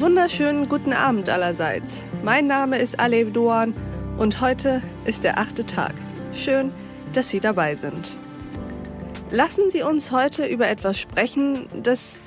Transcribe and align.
wunderschönen 0.00 0.68
guten 0.68 0.92
Abend 0.92 1.28
allerseits. 1.28 2.04
Mein 2.24 2.48
Name 2.48 2.78
ist 2.78 2.98
Alev 2.98 3.32
Doan 3.32 3.74
und 4.18 4.40
heute 4.40 4.82
ist 5.04 5.22
der 5.22 5.38
achte 5.38 5.64
Tag. 5.64 5.94
Schön, 6.32 6.72
dass 7.12 7.28
Sie 7.28 7.38
dabei 7.38 7.76
sind. 7.76 8.18
Lassen 9.30 9.70
Sie 9.70 9.82
uns 9.82 10.10
heute 10.10 10.46
über 10.46 10.68
etwas 10.68 10.98
sprechen, 10.98 11.68
das 11.80 12.22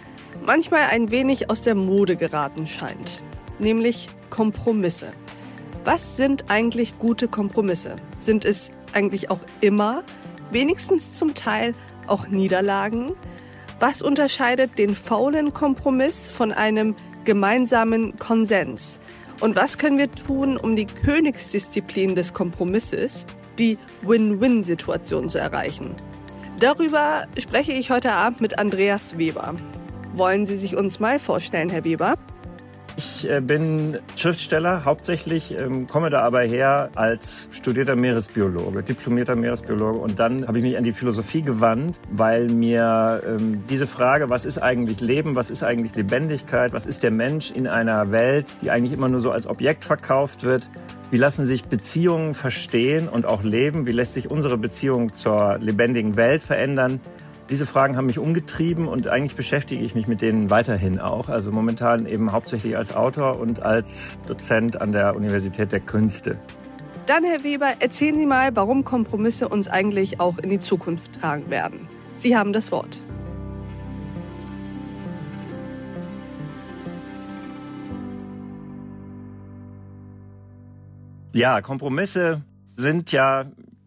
manchmal 0.46 0.84
ein 0.92 1.12
wenig 1.12 1.50
aus 1.50 1.62
der 1.62 1.76
Mode 1.76 2.16
geraten 2.16 2.68
scheint, 2.68 3.22
nämlich 3.60 4.08
Kompromisse. 4.30 5.08
Was 5.84 6.16
sind 6.16 6.46
eigentlich 6.50 7.00
gute 7.00 7.28
Kompromisse? 7.28 7.98
Sind 8.18 8.46
es 8.46 8.72
eigentlich 8.94 9.30
auch 9.30 9.42
immer, 9.60 10.04
wenigstens 10.52 11.14
zum 11.16 11.34
Teil 11.34 11.76
auch 12.08 12.30
Niederlagen? 12.30 13.12
Was 13.82 14.02
unterscheidet 14.02 14.78
den 14.78 14.96
faulen 14.96 15.54
Kompromiss 15.54 16.30
von 16.30 16.54
einem 16.54 16.96
gemeinsamen 17.26 18.16
Konsens? 18.18 19.00
Und 19.42 19.56
was 19.56 19.78
können 19.78 19.98
wir 19.98 20.10
tun, 20.12 20.56
um 20.56 20.76
die 20.76 20.86
Königsdisziplin 20.86 22.16
des 22.16 22.34
Kompromisses, 22.34 23.26
die 23.60 23.78
Win-Win-Situation 24.02 25.30
zu 25.30 25.40
erreichen? 25.40 25.94
Darüber 26.60 27.26
spreche 27.38 27.74
ich 27.74 27.90
heute 27.90 28.14
Abend 28.14 28.40
mit 28.40 28.58
Andreas 28.58 29.18
Weber. 29.18 29.56
Wollen 30.14 30.46
Sie 30.46 30.56
sich 30.56 30.78
uns 30.78 31.02
mal 31.02 31.20
vorstellen, 31.20 31.70
Herr 31.70 31.84
Weber? 31.84 32.16
Ich 32.98 33.30
äh, 33.30 33.42
bin 33.42 34.00
Schriftsteller 34.16 34.86
hauptsächlich, 34.86 35.60
ähm, 35.60 35.86
komme 35.86 36.10
da 36.10 36.22
aber 36.22 36.42
her 36.44 36.90
als 36.96 37.50
studierter 37.52 37.98
Meeresbiologe, 37.98 38.84
diplomierter 38.84 39.36
Meeresbiologe. 39.36 40.00
Und 40.00 40.18
dann 40.20 40.48
habe 40.48 40.60
ich 40.60 40.64
mich 40.64 40.78
an 40.78 40.86
die 40.86 40.94
Philosophie 40.94 41.42
gewandt, 41.42 42.00
weil 42.10 42.48
mir 42.48 43.22
ähm, 43.26 43.64
diese 43.70 43.86
Frage, 43.86 44.30
was 44.30 44.46
ist 44.46 44.60
eigentlich 44.60 45.02
Leben, 45.02 45.36
was 45.36 45.50
ist 45.50 45.64
eigentlich 45.64 45.94
Lebendigkeit, 45.96 46.72
was 46.72 46.86
ist 46.86 47.04
der 47.04 47.12
Mensch 47.12 47.52
in 47.52 47.68
einer 47.68 48.12
Welt, 48.12 48.56
die 48.62 48.72
eigentlich 48.72 48.94
immer 48.94 49.10
nur 49.10 49.20
so 49.20 49.32
als 49.32 49.46
Objekt 49.46 49.84
verkauft 49.84 50.44
wird, 50.44 50.64
wie 51.12 51.18
lassen 51.18 51.46
sich 51.46 51.66
Beziehungen 51.66 52.34
verstehen 52.34 53.10
und 53.10 53.26
auch 53.26 53.44
leben? 53.44 53.86
Wie 53.86 53.92
lässt 53.92 54.14
sich 54.14 54.32
unsere 54.32 54.58
Beziehung 54.58 55.14
zur 55.14 55.58
lebendigen 55.60 56.16
Welt 56.16 56.42
verändern? 56.42 57.00
Diese 57.50 57.68
Fragen 57.68 57.96
haben 57.96 58.08
mich 58.08 58.18
umgetrieben 58.18 58.88
und 58.88 59.08
eigentlich 59.08 59.36
beschäftige 59.36 59.84
ich 59.86 59.94
mich 59.94 60.08
mit 60.08 60.22
denen 60.22 60.50
weiterhin 60.50 61.00
auch. 61.00 61.30
Also 61.30 61.52
momentan 61.52 62.08
eben 62.08 62.32
hauptsächlich 62.32 62.76
als 62.76 62.96
Autor 62.96 63.40
und 63.40 63.62
als 63.62 64.18
Dozent 64.28 64.82
an 64.82 64.92
der 64.92 65.16
Universität 65.16 65.72
der 65.72 65.80
Künste. 65.80 66.40
Dann, 67.06 67.24
Herr 67.24 67.44
Weber, 67.44 67.68
erzählen 67.80 68.18
Sie 68.18 68.26
mal, 68.26 68.56
warum 68.56 68.84
Kompromisse 68.84 69.48
uns 69.48 69.68
eigentlich 69.68 70.20
auch 70.20 70.40
in 70.40 70.50
die 70.50 70.60
Zukunft 70.60 71.22
tragen 71.22 71.52
werden. 71.52 71.88
Sie 72.16 72.36
haben 72.36 72.52
das 72.52 72.72
Wort. 72.72 73.04
Ja, 81.32 81.62
Kompromisse 81.62 82.42
sind 82.76 83.12
ja 83.12 83.46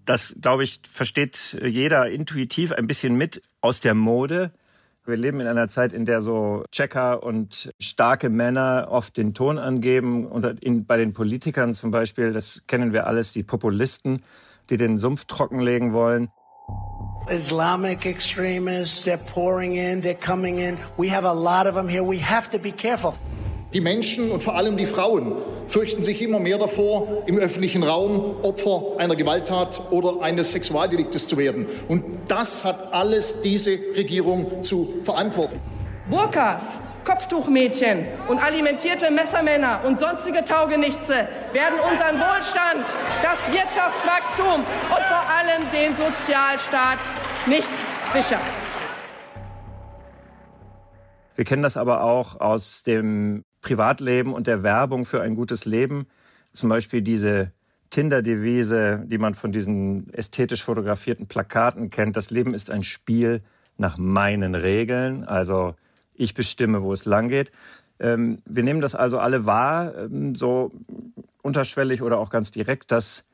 das, 0.09 0.35
glaube 0.41 0.65
ich, 0.65 0.81
versteht 0.91 1.59
jeder 1.63 2.09
intuitiv 2.09 2.73
ein 2.73 2.87
bisschen 2.87 3.15
mit 3.15 3.43
aus 3.61 3.81
der 3.81 3.95
Mode. 3.95 4.53
Wir 5.05 5.17
leben 5.17 5.41
in 5.41 5.47
einer 5.47 5.69
Zeit, 5.69 5.93
in 5.93 6.07
der 6.07 6.23
so 6.23 6.65
Checker 6.71 7.23
und 7.23 7.71
starke 7.79 8.31
Männer 8.31 8.89
oft 8.91 9.17
den 9.17 9.35
Ton 9.35 9.59
angeben. 9.59 10.27
Und 10.27 10.45
in, 10.63 10.87
bei 10.87 10.97
den 10.97 11.13
Politikern 11.13 11.75
zum 11.75 11.91
Beispiel, 11.91 12.33
das 12.33 12.65
kennen 12.67 12.93
wir 12.93 13.07
alles, 13.07 13.33
die 13.33 13.43
Populisten, 13.43 14.23
die 14.71 14.77
den 14.77 14.99
Sumpf 14.99 15.27
trockenlegen 15.27 15.93
wollen. 15.93 16.31
Islamic 17.31 18.07
extremists, 18.07 19.07
they're 19.07 19.19
pouring 19.33 19.75
in, 19.75 20.03
they're 20.03 20.15
coming 20.15 20.59
in. 20.59 20.79
We 20.97 21.11
have 21.15 21.27
a 21.27 21.33
lot 21.33 21.67
of 21.67 21.75
them 21.75 21.89
here. 21.89 22.03
We 22.03 22.19
have 22.23 22.51
to 22.51 22.59
be 22.59 22.73
careful. 22.73 23.15
Die 23.75 23.83
Menschen 23.83 24.31
und 24.31 24.43
vor 24.43 24.55
allem 24.55 24.79
die 24.79 24.87
Frauen 24.87 25.37
fürchten 25.67 26.03
sich 26.03 26.23
immer 26.23 26.41
mehr 26.41 26.57
davor, 26.57 27.25
im 27.27 27.37
öffentlichen 27.37 27.83
Raum 27.83 28.37
Opfer 28.43 28.97
einer 28.97 29.15
Gewalttat 29.15 29.83
oder 29.91 30.23
eines 30.23 30.53
Sexualdeliktes 30.53 31.29
zu 31.29 31.37
werden. 31.37 31.67
Und 31.87 32.03
das 32.29 32.65
hat 32.65 32.95
alles 32.95 33.43
diese 33.43 33.73
Regierung 33.95 34.65
zu 34.65 34.95
verantworten. 35.05 35.61
Burkas, 36.09 36.79
Kopftuchmädchen 37.05 38.07
und 38.29 38.43
alimentierte 38.43 39.11
Messermänner 39.11 39.81
und 39.85 40.01
sonstige 40.01 40.43
Taugenichtse 40.47 41.29
werden 41.53 41.79
unseren 41.91 42.19
Wohlstand, 42.19 42.87
das 43.23 43.37
Wirtschaftswachstum 43.53 44.61
und 44.61 45.05
vor 45.05 45.25
allem 45.29 45.63
den 45.75 45.95
Sozialstaat 45.95 47.01
nicht 47.47 47.73
sichern. 48.15 48.41
Wir 51.37 51.45
kennen 51.45 51.63
das 51.63 51.77
aber 51.77 52.03
auch 52.03 52.41
aus 52.41 52.83
dem 52.83 53.45
Privatleben 53.61 54.33
und 54.33 54.47
der 54.47 54.63
Werbung 54.63 55.05
für 55.05 55.21
ein 55.21 55.35
gutes 55.35 55.65
Leben. 55.65 56.07
Zum 56.53 56.69
Beispiel 56.69 57.03
diese 57.03 57.53
Tinder-Devise, 57.91 59.05
die 59.07 59.19
man 59.19 59.35
von 59.35 59.53
diesen 59.53 60.13
ästhetisch 60.13 60.63
fotografierten 60.63 61.27
Plakaten 61.27 61.91
kennt. 61.91 62.17
Das 62.17 62.31
Leben 62.31 62.55
ist 62.55 62.71
ein 62.71 62.85
Spiel 62.85 63.43
nach 63.77 63.97
meinen 63.97 64.55
Regeln. 64.55 65.25
Also 65.25 65.75
ich 66.15 66.35
bestimme, 66.35 66.83
wo 66.83 66.93
es 66.93 67.05
lang 67.05 67.29
geht. 67.29 67.51
Ähm, 68.01 68.39
wir 68.45 68.63
nehmen 68.63 68.81
das 68.81 68.95
also 68.95 69.19
alle 69.19 69.47
wahr, 69.47 69.97
ähm, 69.97 70.35
so 70.35 70.73
unterschwellig 71.43 72.03
oder 72.03 72.19
auch 72.19 72.31
ganz 72.31 72.51
direkt, 72.51 72.93
dass 72.93 73.25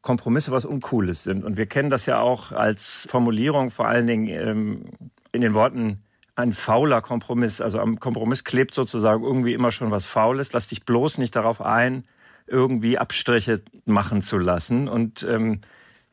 Kompromisse 0.00 0.52
was 0.52 0.64
Uncooles 0.64 1.24
sind. 1.24 1.44
Und 1.44 1.56
wir 1.56 1.66
kennen 1.66 1.90
das 1.90 2.06
ja 2.06 2.20
auch 2.20 2.52
als 2.52 3.06
Formulierung, 3.10 3.70
vor 3.70 3.86
allen 3.86 4.06
Dingen 4.06 4.28
ähm, 4.28 4.84
in 5.32 5.40
den 5.40 5.54
Worten 5.54 6.02
ein 6.38 6.52
fauler 6.52 7.02
Kompromiss. 7.02 7.60
Also 7.60 7.80
am 7.80 7.98
Kompromiss 7.98 8.44
klebt 8.44 8.72
sozusagen 8.72 9.24
irgendwie 9.24 9.54
immer 9.54 9.72
schon 9.72 9.90
was 9.90 10.06
Faules. 10.06 10.52
Lass 10.52 10.68
dich 10.68 10.84
bloß 10.84 11.18
nicht 11.18 11.34
darauf 11.34 11.60
ein, 11.60 12.04
irgendwie 12.46 12.96
Abstriche 12.96 13.60
machen 13.84 14.22
zu 14.22 14.38
lassen. 14.38 14.88
Und, 14.88 15.26
ähm, 15.28 15.62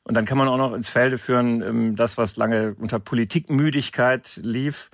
und 0.04 0.16
dann 0.16 0.26
kann 0.26 0.40
man 0.40 0.48
auch 0.48 0.58
noch 0.58 0.74
ins 0.74 0.90
Felde 0.90 1.20
führen, 1.20 1.62
ähm, 1.62 1.96
das, 1.96 2.18
was 2.18 2.38
lange 2.38 2.76
unter 2.80 2.98
Politikmüdigkeit 3.00 4.40
lief. 4.44 4.90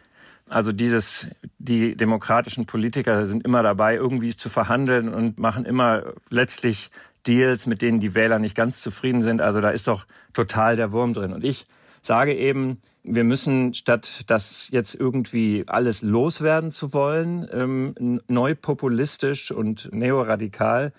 Also 0.50 0.74
dieses, 0.74 1.28
die 1.60 1.96
demokratischen 1.96 2.66
Politiker 2.66 3.26
sind 3.26 3.46
immer 3.46 3.64
dabei, 3.64 3.96
irgendwie 3.96 4.36
zu 4.36 4.50
verhandeln 4.50 5.08
und 5.08 5.40
machen 5.40 5.64
immer 5.64 6.14
letztlich 6.30 6.92
Deals, 7.26 7.68
mit 7.68 7.82
denen 7.82 8.02
die 8.02 8.16
Wähler 8.16 8.38
nicht 8.38 8.56
ganz 8.56 8.82
zufrieden 8.82 9.22
sind. 9.22 9.40
Also 9.40 9.62
da 9.62 9.70
ist 9.70 9.88
doch 9.88 10.06
total 10.34 10.76
der 10.76 10.92
Wurm 10.92 11.14
drin. 11.14 11.32
Und 11.32 11.46
ich 11.46 11.68
sage 12.02 12.36
eben, 12.36 12.82
wir 13.04 13.24
müssen, 13.24 13.74
statt 13.74 14.22
das 14.28 14.70
jetzt 14.72 14.94
irgendwie 14.96 15.64
alles 15.68 16.02
loswerden 16.02 16.72
zu 16.72 16.94
wollen, 16.94 17.48
ähm, 17.52 18.22
neu 18.28 18.56
populistisch 18.56 19.52
und 19.52 19.90
neoradikal, 19.92 20.94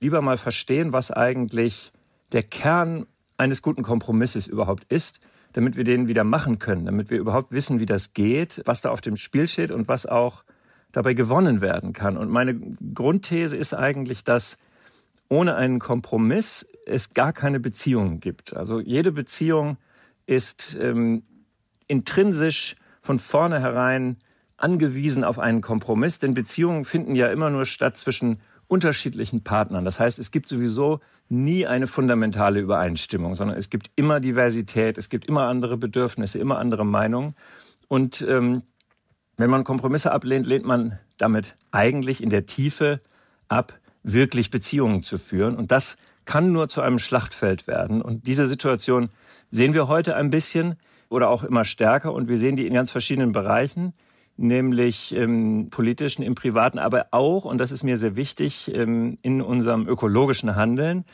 lieber 0.00 0.20
mal 0.20 0.36
verstehen, 0.36 0.92
was 0.92 1.10
eigentlich 1.10 1.92
der 2.32 2.42
Kern 2.42 3.06
eines 3.36 3.62
guten 3.62 3.82
Kompromisses 3.82 4.46
überhaupt 4.46 4.84
ist, 4.90 5.20
damit 5.52 5.76
wir 5.76 5.84
den 5.84 6.08
wieder 6.08 6.24
machen 6.24 6.58
können, 6.58 6.84
damit 6.84 7.10
wir 7.10 7.18
überhaupt 7.18 7.52
wissen, 7.52 7.80
wie 7.80 7.86
das 7.86 8.12
geht, 8.12 8.60
was 8.66 8.82
da 8.82 8.90
auf 8.90 9.00
dem 9.00 9.16
Spiel 9.16 9.48
steht 9.48 9.70
und 9.70 9.88
was 9.88 10.04
auch 10.04 10.44
dabei 10.92 11.14
gewonnen 11.14 11.60
werden 11.60 11.92
kann. 11.92 12.16
Und 12.16 12.30
meine 12.30 12.58
Grundthese 12.94 13.56
ist 13.56 13.74
eigentlich, 13.74 14.24
dass 14.24 14.58
ohne 15.28 15.54
einen 15.56 15.78
Kompromiss 15.78 16.66
es 16.86 17.12
gar 17.12 17.32
keine 17.32 17.60
Beziehungen 17.60 18.20
gibt. 18.20 18.56
Also 18.56 18.80
jede 18.80 19.12
Beziehung 19.12 19.76
ist 20.28 20.76
ähm, 20.80 21.22
intrinsisch 21.86 22.76
von 23.00 23.18
vornherein 23.18 24.18
angewiesen 24.58 25.24
auf 25.24 25.38
einen 25.38 25.62
Kompromiss, 25.62 26.18
denn 26.18 26.34
Beziehungen 26.34 26.84
finden 26.84 27.14
ja 27.14 27.28
immer 27.28 27.48
nur 27.48 27.64
statt 27.64 27.96
zwischen 27.96 28.38
unterschiedlichen 28.66 29.42
Partnern. 29.42 29.86
Das 29.86 29.98
heißt, 29.98 30.18
es 30.18 30.30
gibt 30.30 30.48
sowieso 30.48 31.00
nie 31.30 31.66
eine 31.66 31.86
fundamentale 31.86 32.60
Übereinstimmung, 32.60 33.36
sondern 33.36 33.56
es 33.56 33.70
gibt 33.70 33.90
immer 33.96 34.20
Diversität, 34.20 34.98
es 34.98 35.08
gibt 35.08 35.24
immer 35.24 35.46
andere 35.46 35.78
Bedürfnisse, 35.78 36.38
immer 36.38 36.58
andere 36.58 36.84
Meinungen. 36.84 37.34
Und 37.86 38.20
ähm, 38.28 38.62
wenn 39.38 39.48
man 39.48 39.64
Kompromisse 39.64 40.12
ablehnt, 40.12 40.46
lehnt 40.46 40.66
man 40.66 40.98
damit 41.16 41.56
eigentlich 41.70 42.22
in 42.22 42.28
der 42.28 42.44
Tiefe 42.44 43.00
ab, 43.48 43.78
wirklich 44.02 44.50
Beziehungen 44.50 45.02
zu 45.02 45.16
führen. 45.16 45.56
Und 45.56 45.70
das 45.70 45.96
kann 46.28 46.52
nur 46.52 46.68
zu 46.68 46.82
einem 46.82 46.98
Schlachtfeld 46.98 47.66
werden. 47.66 48.02
Und 48.02 48.26
diese 48.26 48.46
Situation 48.46 49.08
sehen 49.50 49.72
wir 49.72 49.88
heute 49.88 50.14
ein 50.14 50.28
bisschen 50.28 50.74
oder 51.08 51.30
auch 51.30 51.42
immer 51.42 51.64
stärker 51.64 52.12
und 52.12 52.28
wir 52.28 52.36
sehen 52.36 52.54
die 52.54 52.66
in 52.66 52.74
ganz 52.74 52.90
verschiedenen 52.90 53.32
Bereichen, 53.32 53.94
nämlich 54.36 55.14
im 55.14 55.70
politischen, 55.70 56.22
im 56.22 56.34
privaten, 56.34 56.78
aber 56.78 57.06
auch, 57.12 57.46
und 57.46 57.56
das 57.56 57.72
ist 57.72 57.82
mir 57.82 57.96
sehr 57.96 58.14
wichtig, 58.14 58.70
ähm, 58.74 59.16
in 59.22 59.40
unserem 59.40 59.88
ökologischen 59.88 60.54
Handeln, 60.54 61.06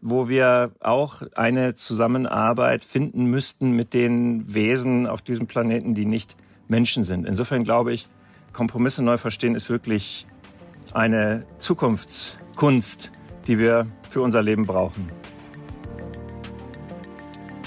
wo 0.00 0.28
wir 0.28 0.70
auch 0.78 1.22
eine 1.34 1.74
Zusammenarbeit 1.74 2.84
finden 2.84 3.24
müssten 3.24 3.72
mit 3.72 3.92
den 3.92 4.54
Wesen 4.54 5.08
auf 5.08 5.20
diesem 5.20 5.48
Planeten, 5.48 5.96
die 5.96 6.06
nicht 6.06 6.36
Menschen 6.68 7.02
sind. 7.02 7.26
Insofern 7.26 7.64
glaube 7.64 7.92
ich, 7.92 8.06
Kompromisse 8.52 9.02
neu 9.02 9.18
verstehen 9.18 9.56
ist 9.56 9.68
wirklich 9.68 10.28
eine 10.94 11.44
Zukunftskunst, 11.58 13.10
die 13.50 13.58
wir 13.58 13.88
für 14.08 14.22
unser 14.22 14.42
Leben 14.42 14.64
brauchen. 14.64 15.10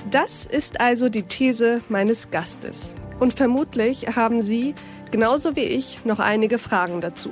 Das 0.09 0.45
ist 0.45 0.79
also 0.79 1.09
die 1.09 1.23
These 1.23 1.81
meines 1.89 2.31
Gastes. 2.31 2.95
Und 3.19 3.33
vermutlich 3.33 4.15
haben 4.15 4.41
Sie, 4.41 4.75
genauso 5.11 5.57
wie 5.57 5.63
ich, 5.63 6.05
noch 6.05 6.19
einige 6.19 6.57
Fragen 6.57 7.01
dazu. 7.01 7.31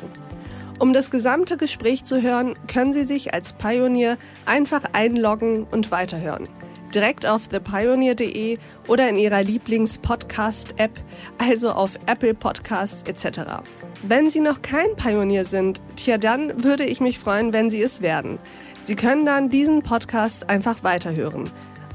Um 0.80 0.92
das 0.92 1.12
gesamte 1.12 1.56
Gespräch 1.56 2.04
zu 2.04 2.22
hören, 2.22 2.56
können 2.68 2.92
Sie 2.92 3.06
sich 3.06 3.34
als 3.34 3.54
Pionier 3.54 4.18
einfach 4.46 4.84
einloggen 4.92 5.64
und 5.64 5.92
weiterhören. 5.92 6.50
Direkt 6.94 7.26
auf 7.26 7.48
thepioneer.de 7.48 8.58
oder 8.90 9.08
in 9.08 9.16
Ihrer 9.16 9.44
Lieblings-Podcast-App, 9.44 11.00
also 11.38 11.72
auf 11.72 11.98
Apple 12.06 12.34
Podcasts 12.34 13.04
etc. 13.04 13.62
Wenn 14.04 14.32
Sie 14.32 14.40
noch 14.40 14.62
kein 14.62 14.96
Pionier 14.96 15.46
sind, 15.46 15.82
tja, 15.96 16.18
dann 16.18 16.64
würde 16.64 16.86
ich 16.86 17.00
mich 17.00 17.20
freuen, 17.20 17.54
wenn 17.54 17.70
Sie 17.70 17.82
es 17.82 18.02
werden. 18.02 18.40
Sie 18.84 18.96
können 18.96 19.26
dann 19.26 19.50
diesen 19.50 19.84
Podcast 19.84 20.50
einfach 20.50 20.84
weiterhören. 20.84 21.50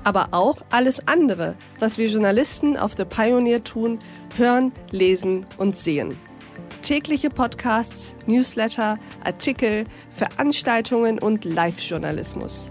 Aber 0.05 0.29
auch 0.31 0.59
alles 0.71 1.09
andere, 1.09 1.57
was 1.81 1.99
wir 1.99 2.07
Journalisten 2.07 2.77
auf 2.77 2.93
The 2.93 3.05
Pioneer 3.05 3.65
tun, 3.65 3.99
hören, 4.37 4.73
lesen 4.93 5.45
und 5.59 5.77
sehen 5.77 6.17
tägliche 6.87 7.31
Podcasts, 7.31 8.15
Newsletter, 8.27 8.97
Artikel, 9.25 9.83
Veranstaltungen 10.11 11.19
und 11.19 11.45
Live-Journalismus. 11.45 12.69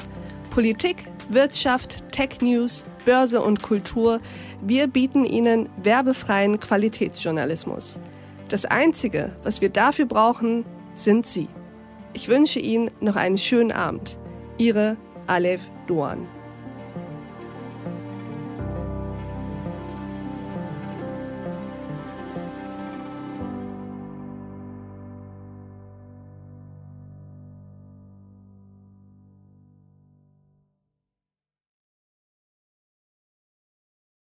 Politik, 0.52 1.04
Wirtschaft, 1.28 1.98
Tech 2.14 2.40
News, 2.40 2.86
Börse 3.04 3.42
und 3.42 3.62
Kultur. 3.62 4.22
Wir 4.62 4.88
bieten 4.88 5.26
Ihnen 5.26 5.68
werbefreien 5.84 6.62
Qualitätsjournalismus. 6.62 8.00
Das 8.48 8.66
Einzige, 8.66 9.36
was 9.44 9.62
wir 9.62 9.70
dafür 9.70 10.06
brauchen, 10.06 10.66
sind 10.94 11.26
Sie. 11.26 11.48
Ich 12.14 12.28
wünsche 12.28 12.60
Ihnen 12.60 12.92
noch 13.00 13.16
einen 13.16 13.38
schönen 13.38 13.72
Abend. 13.72 14.18
Ihre 14.58 14.98
Alev 15.28 15.62
Doan. 15.88 16.28